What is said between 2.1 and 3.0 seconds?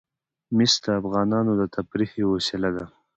یوه وسیله ده.